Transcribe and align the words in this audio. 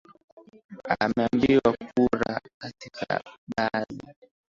a 0.89 0.93
wameibiwa 0.99 1.77
kura 1.95 2.41
katika 2.59 3.21
baadhi 3.57 4.07